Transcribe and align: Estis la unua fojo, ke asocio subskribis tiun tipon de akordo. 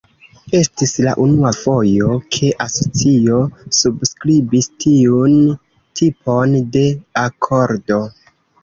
Estis 0.59 0.93
la 1.07 1.11
unua 1.25 1.51
fojo, 1.57 2.15
ke 2.37 2.49
asocio 2.65 3.37
subskribis 3.83 4.73
tiun 4.87 5.37
tipon 6.03 6.61
de 6.79 6.87
akordo. 7.29 8.05